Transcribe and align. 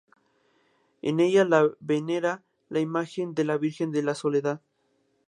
En 1.03 1.19
ella 1.19 1.45
la 1.45 1.69
venera 1.79 2.41
la 2.69 2.79
imagen 2.79 3.35
de 3.35 3.43
la 3.43 3.59
virgen 3.59 3.91
de 3.91 4.01
la 4.01 4.15
Soledad. 4.15 4.59